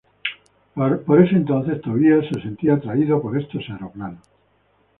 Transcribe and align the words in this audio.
Para 0.73 0.95
ese 1.23 1.35
entonces 1.35 1.79
Tobías 1.79 2.25
se 2.27 2.41
sentía 2.41 2.73
atraído 2.73 3.21
por 3.21 3.37
estos 3.39 3.61
aeroplanos. 3.69 4.27